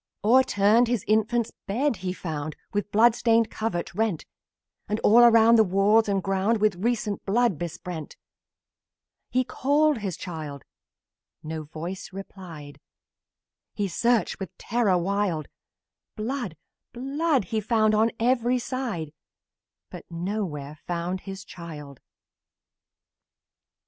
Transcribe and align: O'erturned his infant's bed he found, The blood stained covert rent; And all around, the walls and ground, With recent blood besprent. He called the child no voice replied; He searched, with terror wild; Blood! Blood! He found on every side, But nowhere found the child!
O'erturned 0.23 0.87
his 0.87 1.03
infant's 1.07 1.51
bed 1.67 1.97
he 1.97 2.11
found, 2.11 2.55
The 2.73 2.81
blood 2.81 3.13
stained 3.13 3.51
covert 3.51 3.93
rent; 3.93 4.25
And 4.89 4.99
all 5.01 5.19
around, 5.19 5.57
the 5.57 5.63
walls 5.63 6.09
and 6.09 6.23
ground, 6.23 6.59
With 6.59 6.77
recent 6.83 7.23
blood 7.23 7.59
besprent. 7.59 8.17
He 9.29 9.43
called 9.43 10.01
the 10.01 10.11
child 10.13 10.63
no 11.43 11.65
voice 11.65 12.11
replied; 12.11 12.79
He 13.75 13.87
searched, 13.87 14.39
with 14.39 14.57
terror 14.57 14.97
wild; 14.97 15.47
Blood! 16.15 16.57
Blood! 16.93 17.43
He 17.53 17.61
found 17.61 17.93
on 17.93 18.09
every 18.19 18.57
side, 18.57 19.13
But 19.91 20.09
nowhere 20.09 20.79
found 20.87 21.21
the 21.27 21.35
child! 21.35 21.99